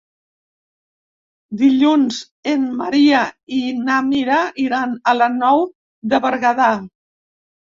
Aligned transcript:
Dilluns 1.59 2.21
en 2.53 2.63
Maria 2.79 3.19
i 3.59 3.61
na 3.91 3.99
Mira 4.07 4.39
iran 4.65 4.97
a 5.13 5.15
la 5.21 5.29
Nou 5.37 5.63
de 6.15 6.23
Berguedà. 6.27 6.73